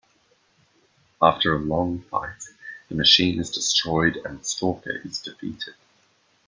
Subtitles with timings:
[1.21, 2.45] After a long fight,
[2.89, 5.75] the machine is destroyed and Stalker is defeated.